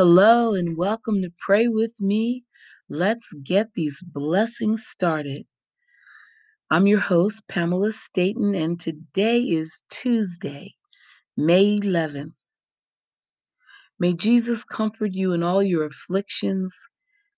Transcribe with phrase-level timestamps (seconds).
[0.00, 2.44] Hello and welcome to Pray With Me.
[2.88, 5.44] Let's get these blessings started.
[6.70, 10.76] I'm your host, Pamela Staten, and today is Tuesday,
[11.36, 12.34] May 11th.
[13.98, 16.72] May Jesus comfort you in all your afflictions.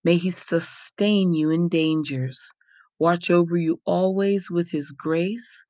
[0.03, 2.51] May he sustain you in dangers,
[2.99, 5.65] watch over you always with his grace,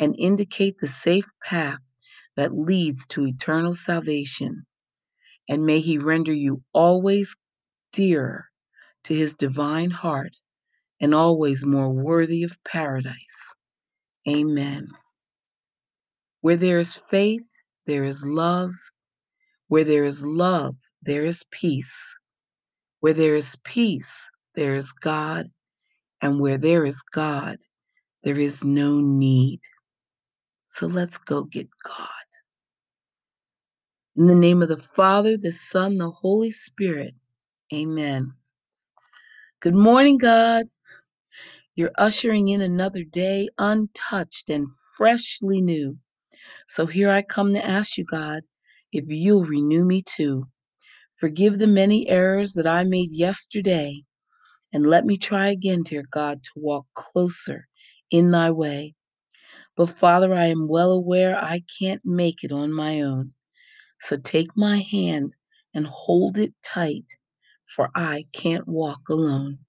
[0.00, 1.94] and indicate the safe path
[2.34, 4.66] that leads to eternal salvation.
[5.48, 7.36] And may he render you always
[7.92, 8.46] dearer
[9.04, 10.32] to his divine heart
[11.00, 13.54] and always more worthy of paradise.
[14.28, 14.86] Amen.
[16.40, 17.48] Where there is faith,
[17.86, 18.72] there is love.
[19.68, 22.14] Where there is love, there is peace.
[23.00, 25.46] Where there is peace, there is God.
[26.20, 27.58] And where there is God,
[28.22, 29.60] there is no need.
[30.68, 32.21] So let's go get God.
[34.14, 37.14] In the name of the Father, the Son, the Holy Spirit.
[37.72, 38.34] Amen.
[39.60, 40.66] Good morning, God.
[41.76, 45.98] You're ushering in another day untouched and freshly new.
[46.68, 48.42] So here I come to ask you, God,
[48.92, 50.48] if you'll renew me too.
[51.16, 54.04] Forgive the many errors that I made yesterday,
[54.72, 57.68] and let me try again, dear God, to walk closer
[58.10, 58.94] in thy way.
[59.76, 63.32] But Father, I am well aware I can't make it on my own.
[64.02, 65.36] So take my hand
[65.74, 67.06] and hold it tight,
[67.66, 69.60] for I can't walk alone.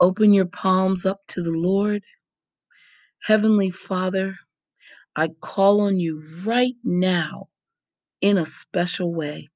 [0.00, 2.04] Open your palms up to the Lord.
[3.22, 4.34] Heavenly Father,
[5.16, 7.46] I call on you right now
[8.22, 9.48] in a special way.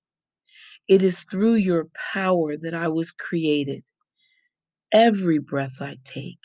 [0.89, 3.84] It is through your power that I was created.
[4.92, 6.41] Every breath I take,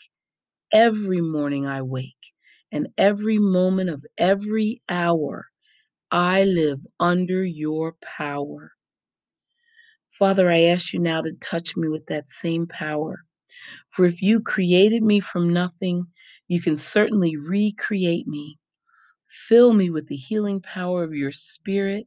[0.72, 2.32] every morning I wake,
[2.72, 5.46] and every moment of every hour,
[6.10, 8.72] I live under your power.
[10.10, 13.24] Father, I ask you now to touch me with that same power.
[13.88, 16.06] For if you created me from nothing,
[16.48, 18.58] you can certainly recreate me.
[19.28, 22.06] Fill me with the healing power of your spirit.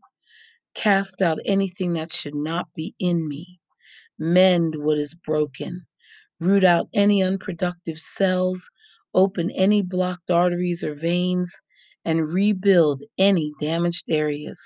[0.75, 3.59] Cast out anything that should not be in me.
[4.19, 5.85] Mend what is broken.
[6.39, 8.69] Root out any unproductive cells.
[9.15, 11.59] Open any blocked arteries or veins.
[12.07, 14.61] And rebuild any damaged areas.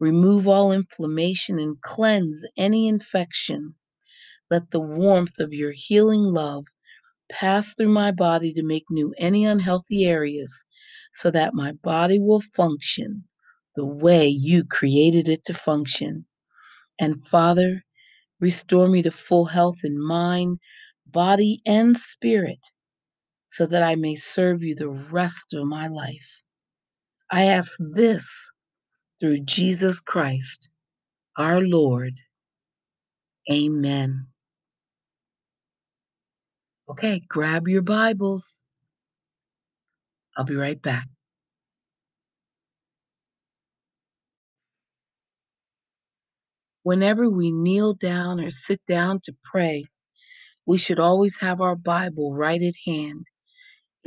[0.00, 3.76] Remove all inflammation and cleanse any infection.
[4.50, 6.64] Let the warmth of your healing love
[7.30, 10.64] pass through my body to make new any unhealthy areas
[11.12, 13.24] so that my body will function
[13.76, 16.26] the way you created it to function.
[16.98, 17.84] And Father,
[18.40, 20.58] restore me to full health in mind,
[21.06, 22.60] body, and spirit
[23.48, 26.42] so that I may serve you the rest of my life.
[27.30, 28.50] I ask this
[29.18, 30.68] through Jesus Christ,
[31.36, 32.14] our Lord.
[33.50, 34.26] Amen.
[36.90, 38.62] Okay, grab your Bibles.
[40.36, 41.08] I'll be right back.
[46.82, 49.84] Whenever we kneel down or sit down to pray,
[50.66, 53.26] we should always have our Bible right at hand.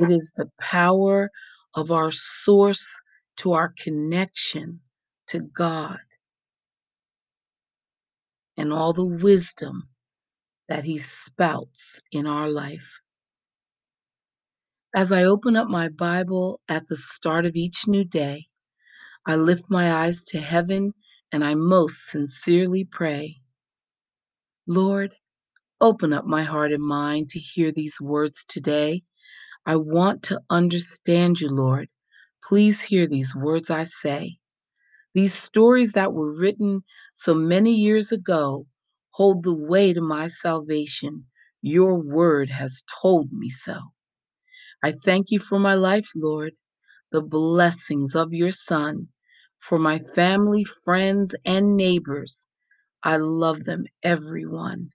[0.02, 1.30] It is the power
[1.76, 3.00] of our source
[3.38, 4.80] to our connection
[5.28, 6.00] to God
[8.56, 9.88] and all the wisdom
[10.68, 13.00] that He spouts in our life.
[14.94, 18.46] As I open up my Bible at the start of each new day,
[19.26, 20.94] I lift my eyes to heaven
[21.32, 23.36] and I most sincerely pray,
[24.66, 25.14] Lord,
[25.80, 29.02] open up my heart and mind to hear these words today.
[29.66, 31.88] I want to understand you, Lord.
[32.42, 34.38] Please hear these words I say.
[35.14, 36.82] These stories that were written
[37.14, 38.66] so many years ago
[39.10, 41.26] hold the way to my salvation.
[41.60, 43.78] Your word has told me so.
[44.82, 46.54] I thank you for my life, Lord,
[47.12, 49.08] the blessings of your Son,
[49.58, 52.46] for my family, friends, and neighbors.
[53.02, 54.90] I love them, everyone.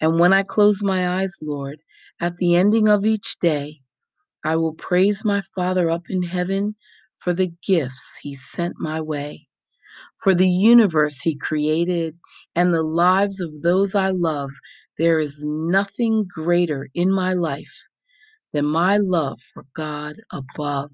[0.00, 1.80] And when I close my eyes, Lord,
[2.20, 3.80] at the ending of each day,
[4.44, 6.76] I will praise my Father up in heaven
[7.18, 9.48] for the gifts he sent my way,
[10.22, 12.18] for the universe he created,
[12.54, 14.50] and the lives of those I love.
[14.98, 17.88] There is nothing greater in my life
[18.52, 20.90] than my love for God above.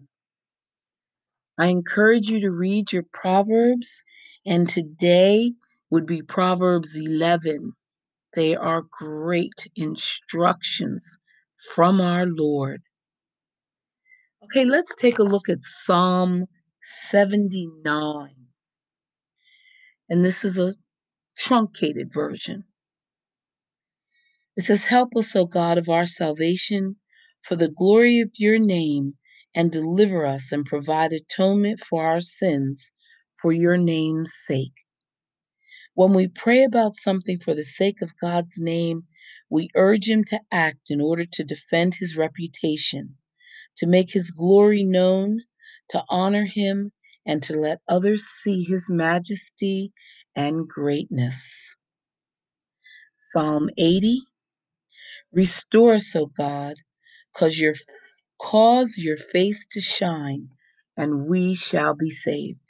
[1.58, 4.04] I encourage you to read your Proverbs,
[4.46, 5.52] and today
[5.90, 7.72] would be Proverbs 11.
[8.34, 11.18] They are great instructions
[11.74, 12.82] from our Lord.
[14.50, 16.46] Okay, let's take a look at Psalm
[16.82, 18.30] 79.
[20.08, 20.74] And this is a
[21.38, 22.64] truncated version.
[24.56, 26.96] It says, Help us, O God of our salvation,
[27.42, 29.14] for the glory of your name,
[29.54, 32.90] and deliver us and provide atonement for our sins
[33.40, 34.74] for your name's sake.
[35.94, 39.04] When we pray about something for the sake of God's name,
[39.48, 43.16] we urge Him to act in order to defend His reputation,
[43.78, 45.40] to make His glory known,
[45.90, 46.92] to honor Him,
[47.26, 49.92] and to let others see His majesty
[50.36, 51.76] and greatness.
[53.18, 54.22] Psalm 80
[55.32, 56.76] Restore us, O God,
[57.34, 57.74] cause your
[58.40, 60.48] cause your face to shine,
[60.96, 62.60] and we shall be saved.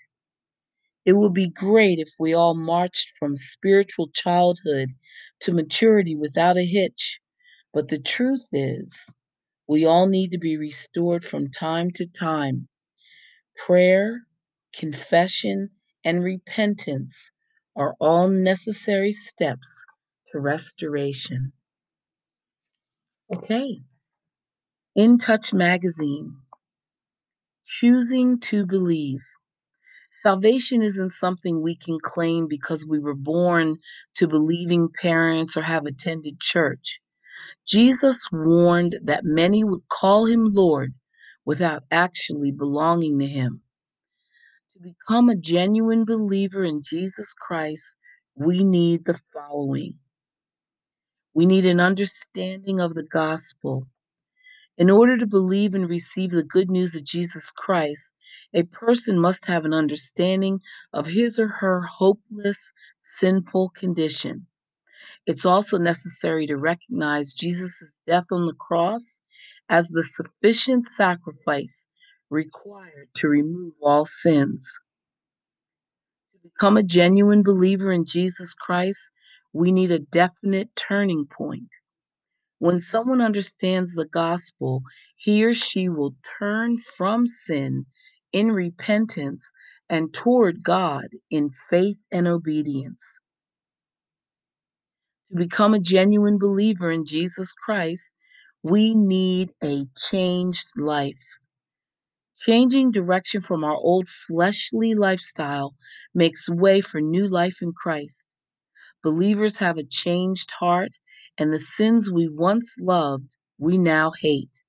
[1.07, 4.91] It would be great if we all marched from spiritual childhood
[5.41, 7.21] to maturity without a hitch,
[7.73, 9.15] but the truth is,
[9.71, 12.67] we all need to be restored from time to time.
[13.57, 14.23] Prayer,
[14.75, 15.71] confession,
[16.05, 17.31] and repentance
[17.77, 19.85] are all necessary steps
[20.33, 21.53] to restoration.
[23.33, 23.79] Okay.
[24.97, 26.35] In Touch Magazine,
[27.65, 29.21] choosing to believe.
[30.25, 33.77] Salvation isn't something we can claim because we were born
[34.17, 37.01] to believing parents or have attended church.
[37.67, 40.95] Jesus warned that many would call him Lord
[41.45, 43.63] without actually belonging to him.
[44.73, 47.97] To become a genuine believer in Jesus Christ,
[48.35, 49.93] we need the following.
[51.35, 53.87] We need an understanding of the gospel.
[54.79, 58.11] In order to believe and receive the good news of Jesus Christ,
[58.55, 60.61] a person must have an understanding
[60.93, 64.47] of his or her hopeless, sinful condition.
[65.27, 69.21] It's also necessary to recognize Jesus' death on the cross
[69.69, 71.87] as the sufficient sacrifice
[72.31, 74.81] required to remove all sins.
[76.33, 79.11] To become a genuine believer in Jesus Christ,
[79.53, 81.69] we need a definite turning point.
[82.59, 84.83] When someone understands the gospel,
[85.17, 87.87] he or she will turn from sin
[88.33, 89.51] in repentance
[89.89, 93.19] and toward God in faith and obedience.
[95.31, 98.15] To become a genuine believer in Jesus Christ,
[98.65, 101.39] we need a changed life.
[102.39, 105.77] Changing direction from our old fleshly lifestyle
[106.15, 108.27] makes way for new life in Christ.
[109.05, 110.93] Believers have a changed heart,
[111.39, 114.63] and the sins we once loved, we now hate.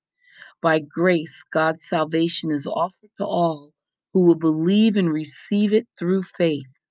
[0.60, 3.72] By grace, God's salvation is offered to all
[4.12, 6.81] who will believe and receive it through faith.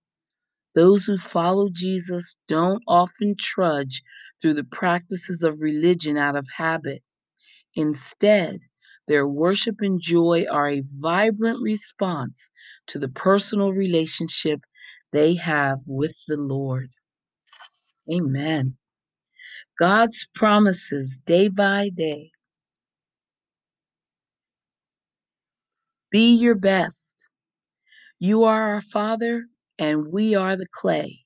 [0.74, 4.02] Those who follow Jesus don't often trudge
[4.42, 7.06] through the practices of religion out of habit.
[7.76, 8.60] Instead,
[9.08, 12.50] their worship and joy are a vibrant response
[12.88, 14.62] to the personal relationship
[15.12, 16.92] they have with the Lord.
[18.12, 18.78] Amen.
[19.80, 22.32] God's promises day by day.
[26.12, 27.28] Be your best.
[28.20, 29.46] You are our Father,
[29.80, 31.26] and we are the clay.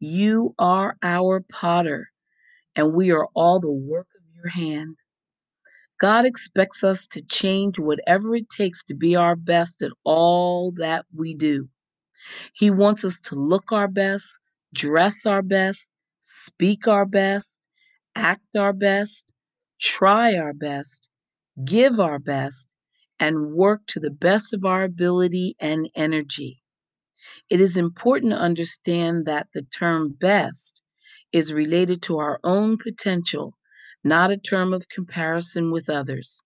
[0.00, 2.08] You are our potter,
[2.76, 4.96] and we are all the work of your hand.
[6.00, 11.06] God expects us to change whatever it takes to be our best at all that
[11.14, 11.68] we do.
[12.54, 14.38] He wants us to look our best,
[14.74, 15.90] dress our best,
[16.20, 17.60] speak our best,
[18.14, 19.32] act our best,
[19.80, 21.08] try our best,
[21.64, 22.74] give our best,
[23.20, 26.62] and work to the best of our ability and energy.
[27.50, 30.82] It is important to understand that the term best
[31.32, 33.54] is related to our own potential,
[34.04, 36.42] not a term of comparison with others.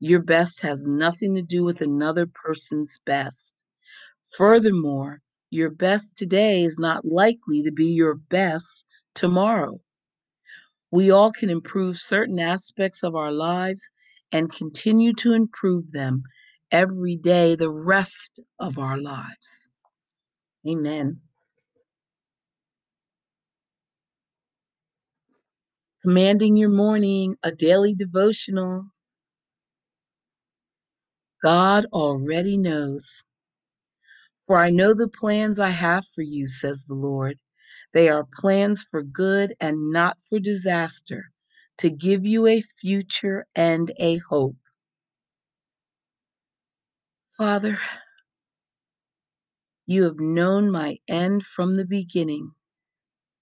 [0.00, 3.62] Your best has nothing to do with another person's best.
[4.36, 8.84] Furthermore, your best today is not likely to be your best
[9.14, 9.80] tomorrow.
[10.90, 13.82] We all can improve certain aspects of our lives
[14.32, 16.24] and continue to improve them
[16.70, 19.68] every day the rest of our lives.
[20.68, 21.20] Amen.
[26.02, 28.86] Commanding your morning, a daily devotional.
[31.44, 33.24] God already knows.
[34.46, 37.38] For I know the plans I have for you, says the Lord.
[37.94, 41.30] They are plans for good and not for disaster,
[41.78, 44.56] to give you a future and a hope.
[47.38, 47.78] Father,
[49.86, 52.52] you have known my end from the beginning,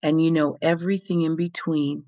[0.03, 2.07] and you know everything in between.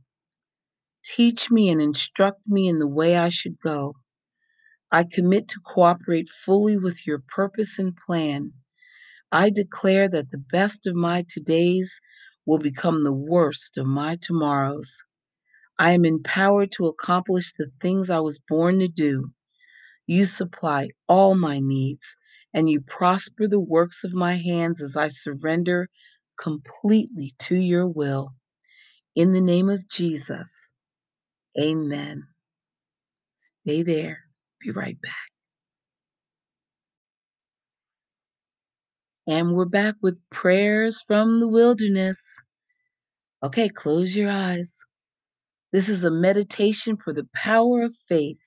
[1.04, 3.94] Teach me and instruct me in the way I should go.
[4.90, 8.52] I commit to cooperate fully with your purpose and plan.
[9.32, 11.88] I declare that the best of my todays
[12.46, 15.02] will become the worst of my tomorrows.
[15.78, 19.32] I am empowered to accomplish the things I was born to do.
[20.06, 22.16] You supply all my needs,
[22.54, 25.88] and you prosper the works of my hands as I surrender
[26.38, 28.34] completely to your will.
[29.14, 30.72] In the name of Jesus,
[31.60, 32.24] amen.
[33.34, 34.18] Stay there.
[34.60, 35.14] Be right back.
[39.26, 42.40] And we're back with prayers from the wilderness.
[43.42, 44.84] Okay, close your eyes.
[45.72, 48.40] This is a meditation for the power of faith.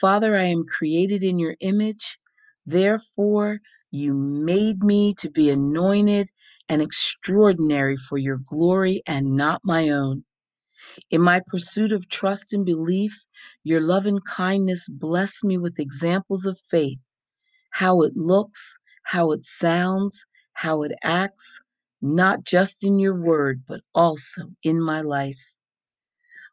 [0.00, 2.18] Father, I am created in your image.
[2.66, 6.28] Therefore, you made me to be anointed
[6.68, 10.24] and extraordinary for your glory and not my own.
[11.10, 13.26] In my pursuit of trust and belief,
[13.64, 17.04] your love and kindness bless me with examples of faith,
[17.70, 21.60] how it looks, how it sounds, how it acts,
[22.02, 25.56] not just in your word, but also in my life.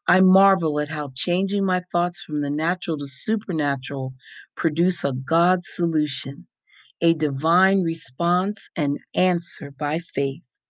[0.06, 4.14] I marvel at how changing my thoughts from the natural to supernatural
[4.56, 6.46] produce a God solution,
[7.00, 10.60] a divine response and answer by faith.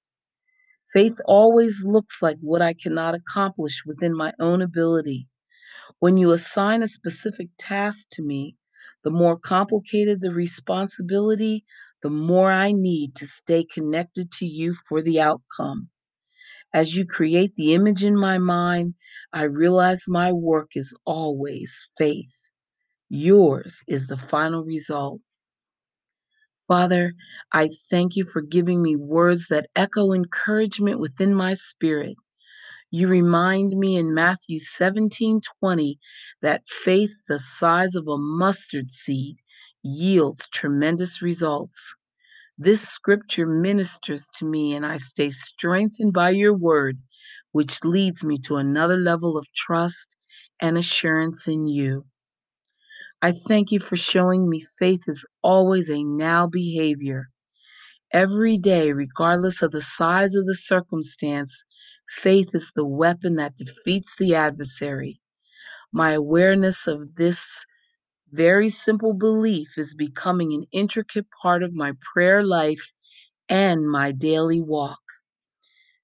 [0.92, 5.28] Faith always looks like what I cannot accomplish within my own ability.
[6.00, 8.56] When you assign a specific task to me,
[9.04, 11.64] the more complicated the responsibility,
[12.02, 15.88] the more I need to stay connected to you for the outcome.
[16.72, 18.94] As you create the image in my mind,
[19.32, 22.50] I realize my work is always faith.
[23.08, 25.20] Yours is the final result.
[26.68, 27.14] Father,
[27.52, 32.16] I thank you for giving me words that echo encouragement within my spirit.
[32.90, 35.98] You remind me in Matthew 17 20
[36.42, 39.36] that faith the size of a mustard seed
[39.82, 41.94] yields tremendous results.
[42.62, 46.98] This scripture ministers to me, and I stay strengthened by your word,
[47.52, 50.14] which leads me to another level of trust
[50.60, 52.04] and assurance in you.
[53.22, 57.30] I thank you for showing me faith is always a now behavior.
[58.12, 61.64] Every day, regardless of the size of the circumstance,
[62.10, 65.22] faith is the weapon that defeats the adversary.
[65.92, 67.64] My awareness of this
[68.32, 72.92] very simple belief is becoming an intricate part of my prayer life
[73.48, 75.00] and my daily walk.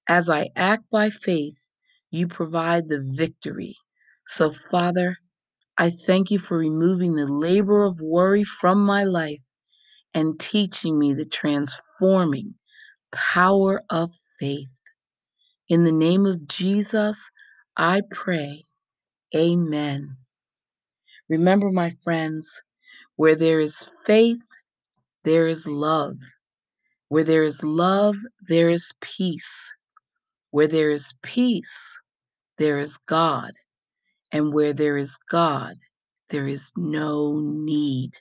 [0.07, 1.67] As I act by faith,
[2.11, 3.75] you provide the victory.
[4.27, 5.17] So, Father,
[5.77, 9.41] I thank you for removing the labor of worry from my life
[10.13, 12.55] and teaching me the transforming
[13.13, 14.79] power of faith.
[15.69, 17.31] In the name of Jesus,
[17.77, 18.65] I pray.
[19.35, 20.17] Amen.
[21.29, 22.61] Remember, my friends,
[23.17, 24.41] where there is faith,
[25.23, 26.15] there is love.
[27.09, 28.15] Where there is love,
[28.47, 29.73] there is peace.
[30.51, 31.97] Where there is peace,
[32.57, 33.51] there is God.
[34.31, 35.75] And where there is God,
[36.29, 38.11] there is no need.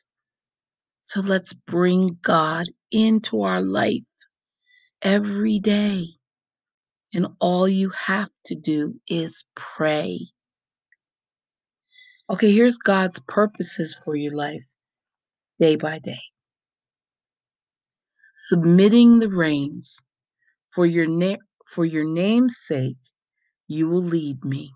[1.01, 4.05] So let's bring God into our life
[5.03, 6.07] every day.
[7.15, 10.19] And all you have to do is pray.
[12.31, 14.69] Okay, here's God's purposes for your life
[15.61, 16.21] day by day.
[18.37, 20.01] Submitting the reins
[20.75, 22.99] for your na- for your name's sake,
[23.69, 24.73] you will lead me.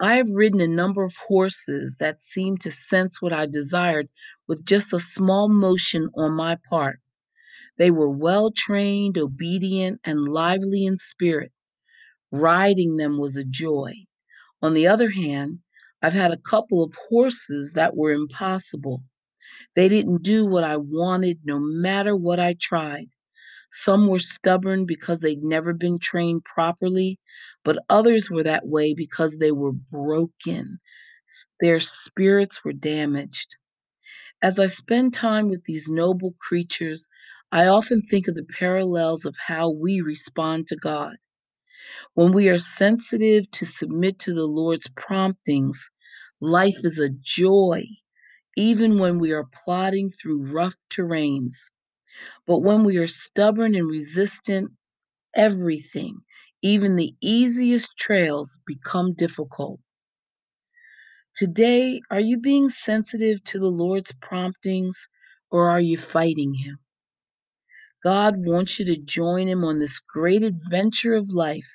[0.00, 4.08] I have ridden a number of horses that seemed to sense what I desired
[4.48, 6.98] with just a small motion on my part.
[7.78, 11.52] They were well trained, obedient, and lively in spirit.
[12.32, 13.94] Riding them was a joy.
[14.62, 15.60] On the other hand,
[16.02, 19.02] I've had a couple of horses that were impossible.
[19.76, 23.08] They didn't do what I wanted no matter what I tried.
[23.72, 27.18] Some were stubborn because they'd never been trained properly,
[27.64, 30.80] but others were that way because they were broken.
[31.60, 33.56] Their spirits were damaged.
[34.42, 37.08] As I spend time with these noble creatures,
[37.52, 41.16] I often think of the parallels of how we respond to God.
[42.14, 45.90] When we are sensitive to submit to the Lord's promptings,
[46.40, 47.84] life is a joy,
[48.56, 51.70] even when we are plodding through rough terrains.
[52.46, 54.72] But when we are stubborn and resistant,
[55.34, 56.20] everything,
[56.62, 59.80] even the easiest trails, become difficult.
[61.34, 65.08] Today, are you being sensitive to the Lord's promptings
[65.50, 66.78] or are you fighting Him?
[68.04, 71.70] God wants you to join Him on this great adventure of life.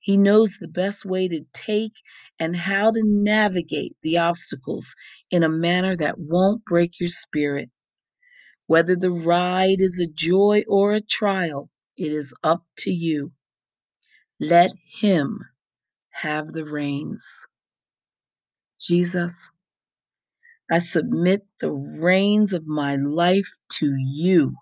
[0.00, 1.92] He knows the best way to take
[2.38, 4.94] and how to navigate the obstacles
[5.30, 7.70] in a manner that won't break your spirit.
[8.66, 13.32] Whether the ride is a joy or a trial, it is up to you.
[14.40, 15.40] Let Him
[16.10, 17.24] have the reins.
[18.80, 19.50] Jesus,
[20.70, 24.54] I submit the reins of my life to you.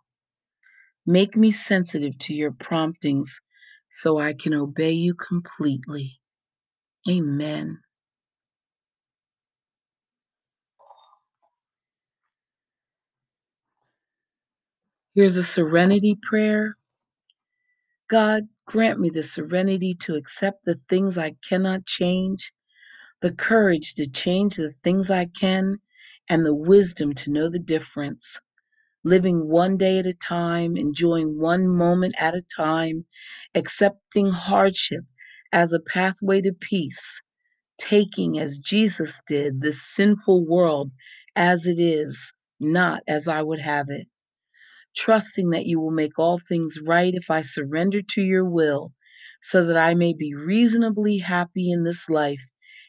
[1.08, 3.40] Make me sensitive to your promptings
[3.88, 6.20] so I can obey you completely.
[7.08, 7.78] Amen.
[15.14, 16.76] Here's a serenity prayer.
[18.10, 22.52] God, grant me the serenity to accept the things I cannot change,
[23.22, 25.78] the courage to change the things I can,
[26.28, 28.40] and the wisdom to know the difference.
[29.08, 33.06] Living one day at a time, enjoying one moment at a time,
[33.54, 35.04] accepting hardship
[35.52, 37.22] as a pathway to peace,
[37.78, 40.92] taking as Jesus did this sinful world
[41.36, 44.06] as it is, not as I would have it
[44.96, 48.92] trusting that you will make all things right if I surrender to your will,
[49.42, 52.42] so that I may be reasonably happy in this life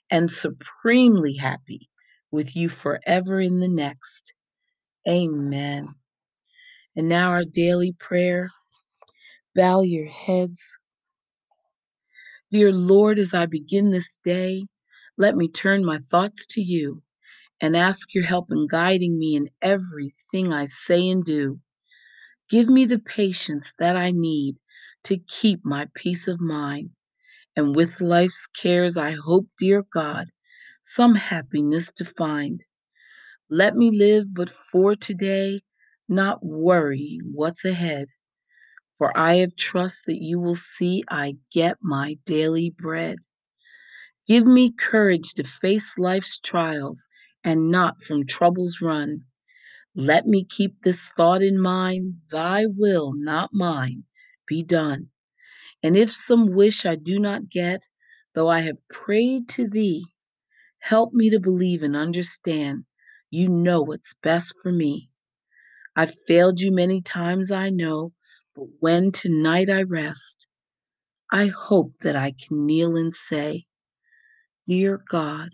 [0.09, 1.89] and supremely happy
[2.31, 4.33] with you forever in the next.
[5.09, 5.95] Amen.
[6.95, 8.49] And now our daily prayer.
[9.55, 10.77] Bow your heads.
[12.51, 14.65] Dear Lord, as I begin this day,
[15.17, 17.03] let me turn my thoughts to you
[17.61, 21.59] and ask your help in guiding me in everything I say and do.
[22.49, 24.55] Give me the patience that I need
[25.05, 26.91] to keep my peace of mind.
[27.55, 30.27] And with life's cares, I hope, dear God,
[30.81, 32.61] some happiness to find.
[33.49, 35.61] Let me live but for today,
[36.09, 38.09] not worrying what's ahead.
[38.97, 43.19] For I have trust that you will see I get my daily bread.
[44.27, 47.07] Give me courage to face life's trials
[47.43, 49.25] and not from troubles run.
[49.95, 54.05] Let me keep this thought in mind Thy will, not mine,
[54.47, 55.11] be done.
[55.83, 57.89] And if some wish I do not get,
[58.35, 60.05] though I have prayed to Thee,
[60.79, 62.85] help me to believe and understand
[63.29, 65.08] you know what's best for me.
[65.99, 68.13] I've failed you many times, I know,
[68.55, 70.47] but when tonight I rest,
[71.31, 73.65] I hope that I can kneel and say,
[74.65, 75.49] Dear God,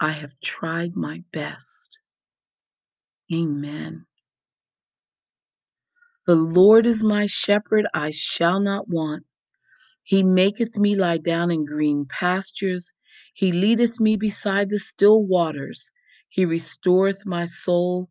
[0.00, 2.00] I have tried my best.
[3.32, 4.06] Amen.
[6.26, 9.26] The Lord is my shepherd, I shall not want.
[10.04, 12.92] He maketh me lie down in green pastures.
[13.34, 15.92] He leadeth me beside the still waters.
[16.28, 18.10] He restoreth my soul.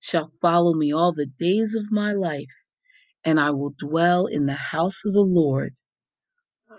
[0.00, 2.66] shall follow me all the days of my life,
[3.24, 5.74] and I will dwell in the house of the Lord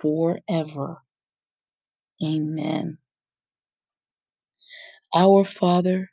[0.02, 0.98] forever.
[2.24, 2.98] Amen.
[5.16, 6.10] Our Father,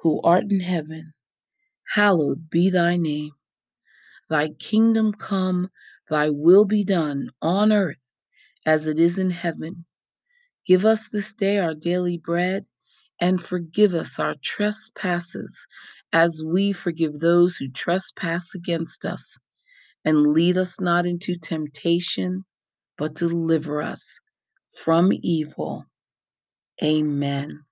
[0.00, 1.14] who art in heaven,
[1.94, 3.32] hallowed be thy name.
[4.30, 5.70] Thy kingdom come,
[6.10, 8.12] thy will be done on earth
[8.66, 9.84] as it is in heaven.
[10.66, 12.66] Give us this day our daily bread,
[13.20, 15.66] and forgive us our trespasses
[16.12, 19.38] as we forgive those who trespass against us.
[20.04, 22.44] And lead us not into temptation,
[22.96, 24.20] but deliver us
[24.84, 25.84] from evil.
[26.82, 27.64] Amen.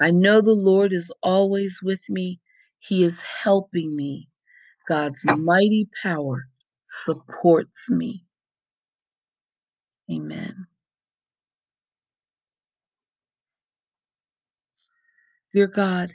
[0.00, 2.40] I know the Lord is always with me,
[2.80, 4.28] He is helping me.
[4.88, 6.48] God's mighty power
[7.04, 8.24] supports me.
[10.10, 10.66] Amen.
[15.52, 16.10] Dear God,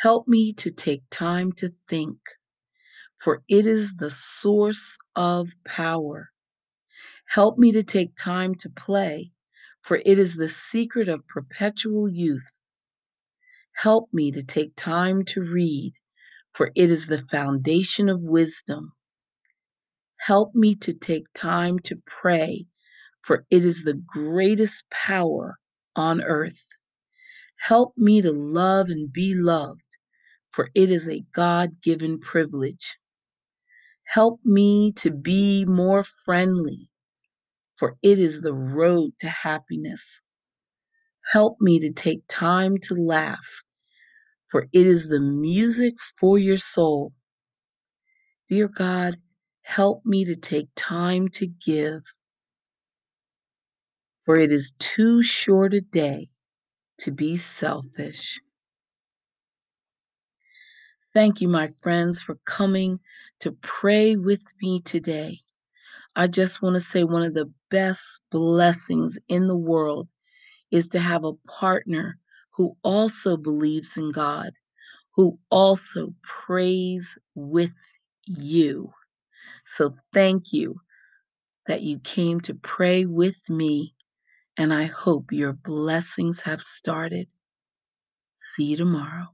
[0.00, 2.18] help me to take time to think,
[3.18, 6.30] for it is the source of power.
[7.26, 9.30] Help me to take time to play,
[9.82, 12.60] for it is the secret of perpetual youth.
[13.74, 15.92] Help me to take time to read,
[16.54, 18.94] for it is the foundation of wisdom.
[20.16, 22.64] Help me to take time to pray,
[23.22, 25.58] for it is the greatest power
[25.94, 26.64] on earth.
[27.58, 29.82] Help me to love and be loved,
[30.52, 32.98] for it is a God given privilege.
[34.06, 36.90] Help me to be more friendly,
[37.78, 40.22] for it is the road to happiness.
[41.32, 43.62] Help me to take time to laugh,
[44.50, 47.12] for it is the music for your soul.
[48.48, 49.16] Dear God,
[49.62, 52.02] help me to take time to give,
[54.24, 56.28] for it is too short a day
[56.98, 58.40] to be selfish.
[61.12, 63.00] Thank you, my friends, for coming
[63.40, 65.40] to pray with me today.
[66.14, 70.08] I just want to say one of the best blessings in the world
[70.70, 72.18] is to have a partner
[72.50, 74.50] who also believes in God,
[75.16, 77.74] who also prays with
[78.26, 78.92] you.
[79.66, 80.80] So thank you
[81.66, 83.94] that you came to pray with me,
[84.56, 87.28] and I hope your blessings have started.
[88.36, 89.28] See you tomorrow.